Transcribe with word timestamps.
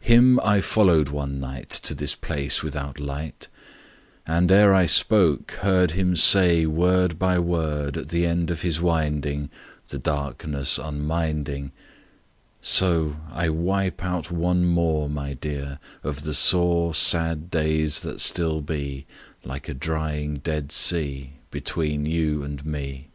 Him 0.00 0.38
I 0.40 0.60
followed 0.60 1.08
one 1.08 1.40
night 1.40 1.70
To 1.70 1.94
this 1.94 2.14
place 2.14 2.62
without 2.62 3.00
light, 3.00 3.48
And, 4.26 4.52
ere 4.52 4.74
I 4.74 4.84
spoke, 4.84 5.52
heard 5.62 5.92
Him 5.92 6.16
say, 6.16 6.66
word 6.66 7.18
by 7.18 7.38
word, 7.38 7.96
At 7.96 8.10
the 8.10 8.26
end 8.26 8.50
of 8.50 8.60
his 8.60 8.78
winding, 8.78 9.48
The 9.88 9.96
darkness 9.98 10.76
unminding:— 10.78 11.72
"So 12.60 13.16
I 13.32 13.48
wipe 13.48 14.04
out 14.04 14.30
one 14.30 14.66
more, 14.66 15.08
My 15.08 15.32
Dear, 15.32 15.78
of 16.04 16.24
the 16.24 16.34
sore 16.34 16.92
Sad 16.92 17.50
days 17.50 18.00
that 18.00 18.20
still 18.20 18.60
be, 18.60 19.06
Like 19.46 19.66
a 19.70 19.72
drying 19.72 20.40
Dead 20.44 20.72
Sea, 20.72 21.36
Between 21.50 22.04
you 22.04 22.42
and 22.42 22.66
me!" 22.66 23.08